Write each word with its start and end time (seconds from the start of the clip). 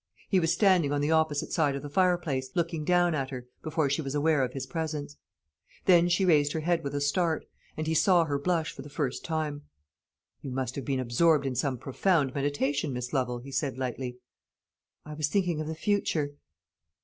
He 0.29 0.39
was 0.39 0.51
standing 0.51 0.91
on 0.91 0.99
the 1.01 1.11
opposite 1.11 1.51
side 1.51 1.75
of 1.75 1.83
the 1.83 1.87
fireplace, 1.89 2.49
looking 2.55 2.83
down 2.83 3.13
at 3.13 3.29
her, 3.29 3.45
before 3.61 3.87
she 3.87 4.01
was 4.01 4.15
aware 4.15 4.43
of 4.43 4.53
his 4.53 4.65
presence. 4.65 5.15
Then 5.85 6.09
she 6.09 6.25
raised 6.25 6.53
her 6.53 6.61
head 6.61 6.83
with 6.83 6.95
a 6.95 6.99
start; 6.99 7.45
and 7.77 7.85
he 7.85 7.93
saw 7.93 8.25
her 8.25 8.39
blush 8.39 8.71
for 8.71 8.81
the 8.81 8.89
first 8.89 9.23
time. 9.23 9.61
"You 10.41 10.49
must 10.49 10.73
have 10.75 10.85
been 10.85 10.99
absorbed 10.99 11.45
in 11.45 11.53
some 11.53 11.77
profound 11.77 12.33
meditation, 12.33 12.93
Miss 12.93 13.13
Lovel," 13.13 13.37
he 13.37 13.51
said 13.51 13.77
lightly. 13.77 14.17
"I 15.05 15.13
was 15.13 15.27
thinking 15.27 15.61
of 15.61 15.67
the 15.67 15.75
future." 15.75 16.31